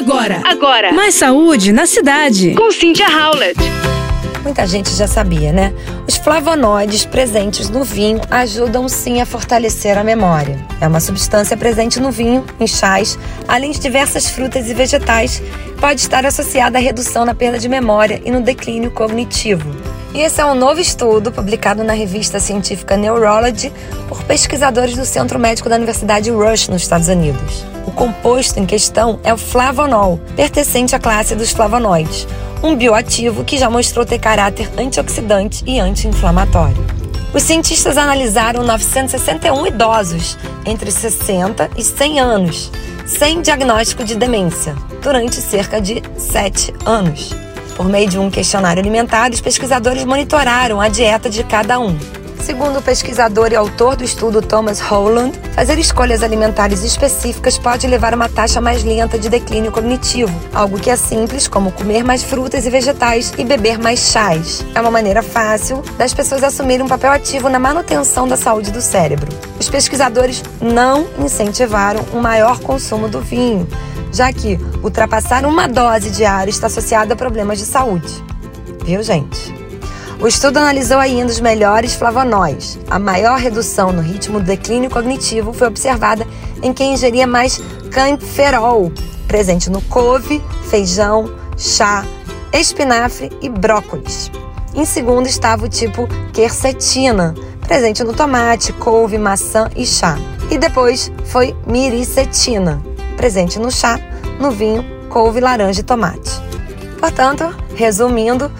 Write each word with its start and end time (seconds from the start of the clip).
Agora. 0.00 0.40
Agora. 0.46 0.92
Mais 0.94 1.14
saúde 1.14 1.72
na 1.72 1.84
cidade. 1.84 2.54
Com 2.54 2.70
Cynthia 2.72 3.06
Howlett. 3.06 3.60
Muita 4.42 4.66
gente 4.66 4.88
já 4.94 5.06
sabia, 5.06 5.52
né? 5.52 5.74
Os 6.08 6.16
flavonoides 6.16 7.04
presentes 7.04 7.68
no 7.68 7.84
vinho 7.84 8.18
ajudam 8.30 8.88
sim 8.88 9.20
a 9.20 9.26
fortalecer 9.26 9.98
a 9.98 10.02
memória. 10.02 10.58
É 10.80 10.88
uma 10.88 11.00
substância 11.00 11.54
presente 11.54 12.00
no 12.00 12.10
vinho, 12.10 12.46
em 12.58 12.66
chás, 12.66 13.18
além 13.46 13.72
de 13.72 13.78
diversas 13.78 14.26
frutas 14.30 14.70
e 14.70 14.72
vegetais, 14.72 15.42
pode 15.78 16.00
estar 16.00 16.24
associada 16.24 16.78
à 16.78 16.80
redução 16.80 17.26
na 17.26 17.34
perda 17.34 17.58
de 17.58 17.68
memória 17.68 18.22
e 18.24 18.30
no 18.30 18.40
declínio 18.40 18.90
cognitivo. 18.90 19.70
E 20.14 20.20
esse 20.20 20.40
é 20.40 20.46
um 20.46 20.54
novo 20.54 20.80
estudo 20.80 21.30
publicado 21.30 21.84
na 21.84 21.92
revista 21.92 22.40
científica 22.40 22.96
Neurology 22.96 23.70
por 24.08 24.24
pesquisadores 24.24 24.96
do 24.96 25.04
Centro 25.04 25.38
Médico 25.38 25.68
da 25.68 25.76
Universidade 25.76 26.30
Rush, 26.30 26.68
nos 26.68 26.80
Estados 26.80 27.08
Unidos. 27.08 27.69
O 27.86 27.90
composto 27.90 28.58
em 28.58 28.66
questão 28.66 29.18
é 29.24 29.32
o 29.32 29.38
flavonol, 29.38 30.18
pertencente 30.36 30.94
à 30.94 30.98
classe 30.98 31.34
dos 31.34 31.50
flavonoides, 31.50 32.26
um 32.62 32.76
bioativo 32.76 33.44
que 33.44 33.56
já 33.56 33.70
mostrou 33.70 34.04
ter 34.04 34.18
caráter 34.18 34.70
antioxidante 34.78 35.64
e 35.66 35.80
anti-inflamatório. 35.80 36.84
Os 37.32 37.42
cientistas 37.42 37.96
analisaram 37.96 38.64
961 38.64 39.66
idosos 39.68 40.36
entre 40.66 40.90
60 40.90 41.70
e 41.76 41.82
100 41.82 42.20
anos, 42.20 42.72
sem 43.06 43.40
diagnóstico 43.40 44.04
de 44.04 44.16
demência, 44.16 44.74
durante 45.02 45.36
cerca 45.36 45.80
de 45.80 46.02
7 46.16 46.74
anos. 46.84 47.34
Por 47.76 47.88
meio 47.88 48.08
de 48.08 48.18
um 48.18 48.30
questionário 48.30 48.80
alimentar, 48.80 49.30
os 49.30 49.40
pesquisadores 49.40 50.04
monitoraram 50.04 50.80
a 50.80 50.88
dieta 50.88 51.30
de 51.30 51.42
cada 51.44 51.78
um. 51.78 51.96
Segundo 52.42 52.78
o 52.78 52.82
pesquisador 52.82 53.52
e 53.52 53.56
autor 53.56 53.96
do 53.96 54.02
estudo 54.02 54.40
Thomas 54.40 54.80
Holland, 54.80 55.38
fazer 55.54 55.78
escolhas 55.78 56.22
alimentares 56.22 56.82
específicas 56.82 57.58
pode 57.58 57.86
levar 57.86 58.12
a 58.12 58.16
uma 58.16 58.28
taxa 58.28 58.60
mais 58.60 58.82
lenta 58.82 59.18
de 59.18 59.28
declínio 59.28 59.70
cognitivo, 59.70 60.32
algo 60.54 60.80
que 60.80 60.90
é 60.90 60.96
simples, 60.96 61.46
como 61.46 61.70
comer 61.70 62.02
mais 62.02 62.22
frutas 62.22 62.64
e 62.64 62.70
vegetais 62.70 63.32
e 63.36 63.44
beber 63.44 63.78
mais 63.78 64.10
chás. 64.10 64.64
É 64.74 64.80
uma 64.80 64.90
maneira 64.90 65.22
fácil 65.22 65.82
das 65.98 66.14
pessoas 66.14 66.42
assumirem 66.42 66.84
um 66.84 66.88
papel 66.88 67.12
ativo 67.12 67.48
na 67.48 67.58
manutenção 67.58 68.26
da 68.26 68.36
saúde 68.36 68.70
do 68.70 68.80
cérebro. 68.80 69.28
Os 69.58 69.68
pesquisadores 69.68 70.42
não 70.60 71.06
incentivaram 71.18 72.04
um 72.12 72.20
maior 72.20 72.58
consumo 72.60 73.06
do 73.06 73.20
vinho, 73.20 73.68
já 74.12 74.32
que 74.32 74.58
ultrapassar 74.82 75.44
uma 75.44 75.68
dose 75.68 76.10
diária 76.10 76.50
está 76.50 76.68
associado 76.68 77.12
a 77.12 77.16
problemas 77.16 77.58
de 77.58 77.66
saúde. 77.66 78.08
Viu, 78.82 79.02
gente? 79.02 79.59
O 80.20 80.28
estudo 80.28 80.58
analisou 80.58 80.98
ainda 80.98 81.32
os 81.32 81.40
melhores 81.40 81.94
flavonoides. 81.94 82.78
A 82.90 82.98
maior 82.98 83.38
redução 83.38 83.90
no 83.90 84.02
ritmo 84.02 84.38
do 84.38 84.44
declínio 84.44 84.90
cognitivo 84.90 85.50
foi 85.50 85.66
observada 85.66 86.26
em 86.62 86.74
quem 86.74 86.92
ingeria 86.92 87.26
mais 87.26 87.58
camferol, 87.90 88.92
presente 89.26 89.70
no 89.70 89.80
couve, 89.80 90.42
feijão, 90.68 91.34
chá, 91.56 92.04
espinafre 92.52 93.32
e 93.40 93.48
brócolis. 93.48 94.30
Em 94.74 94.84
segundo 94.84 95.26
estava 95.26 95.64
o 95.64 95.70
tipo 95.70 96.06
quercetina, 96.34 97.34
presente 97.66 98.04
no 98.04 98.12
tomate, 98.12 98.74
couve, 98.74 99.16
maçã 99.16 99.70
e 99.74 99.86
chá. 99.86 100.18
E 100.50 100.58
depois 100.58 101.10
foi 101.24 101.56
miricetina, 101.66 102.78
presente 103.16 103.58
no 103.58 103.70
chá, 103.70 103.98
no 104.38 104.50
vinho, 104.50 104.84
couve, 105.08 105.40
laranja 105.40 105.80
e 105.80 105.84
tomate. 105.84 106.30
Portanto, 107.00 107.56
resumindo, 107.74 108.52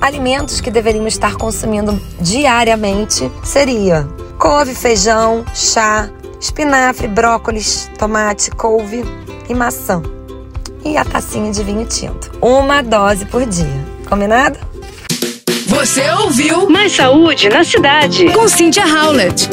alimentos 0.00 0.60
que 0.60 0.70
deveríamos 0.70 1.14
estar 1.14 1.36
consumindo 1.36 2.00
diariamente 2.20 3.30
seria 3.42 4.06
couve, 4.38 4.74
feijão, 4.74 5.44
chá, 5.54 6.08
espinafre, 6.40 7.08
brócolis, 7.08 7.90
tomate, 7.98 8.50
couve 8.50 9.04
e 9.48 9.54
maçã. 9.54 10.02
E 10.84 10.96
a 10.96 11.04
tacinha 11.04 11.50
de 11.50 11.64
vinho 11.64 11.84
tinto. 11.86 12.30
Uma 12.40 12.82
dose 12.82 13.24
por 13.26 13.44
dia. 13.44 13.84
Combinado? 14.08 14.58
Você 15.66 16.08
ouviu 16.10 16.70
Mais 16.70 16.94
saúde 16.94 17.48
na 17.48 17.64
cidade. 17.64 18.30
com 18.30 18.46
Cynthia 18.46 18.84
Howlett. 18.86 19.48